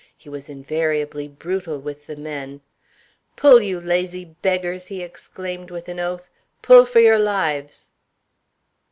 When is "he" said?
0.17-0.29, 4.87-5.03